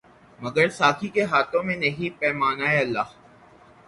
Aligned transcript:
مگر 0.39 0.69
ساقی 0.69 1.07
کے 1.07 1.23
ہاتھوں 1.23 1.63
میں 1.63 1.75
نہیں 1.75 2.19
پیمانۂ 2.19 2.69
الا 2.79 3.03